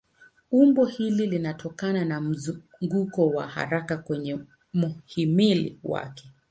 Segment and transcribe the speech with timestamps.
[0.51, 4.39] Umbo hili linatokana na mzunguko wa haraka kwenye
[4.73, 6.31] mhimili wake.